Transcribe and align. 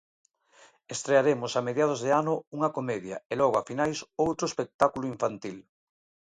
Estrearemos 0.95 1.51
a 1.59 1.61
mediados 1.67 1.99
de 2.05 2.11
ano 2.21 2.33
unha 2.55 2.73
comedia 2.77 3.17
e 3.31 3.33
logo 3.41 3.55
a 3.57 3.65
finais 3.69 3.97
outro 4.27 4.45
espectáculo 4.47 5.05
infantil. 5.13 5.57